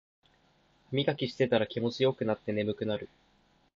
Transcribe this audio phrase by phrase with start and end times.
[0.23, 0.29] ハ
[0.93, 3.07] ミガキしてたら気持ちよくなって眠くなる